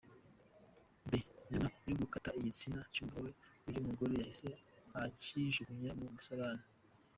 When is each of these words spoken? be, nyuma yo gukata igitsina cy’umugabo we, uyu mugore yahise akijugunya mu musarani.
be, 1.09 1.19
nyuma 1.51 1.67
yo 1.89 1.95
gukata 2.01 2.29
igitsina 2.39 2.79
cy’umugabo 2.93 3.23
we, 3.27 3.33
uyu 3.67 3.85
mugore 3.87 4.13
yahise 4.19 4.49
akijugunya 5.03 5.91
mu 5.99 6.07
musarani. 6.15 6.65